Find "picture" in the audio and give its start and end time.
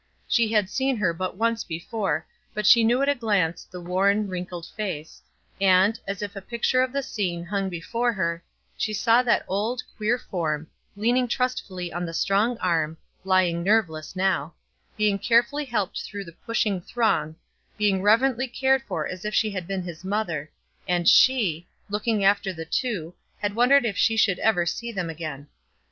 6.41-6.81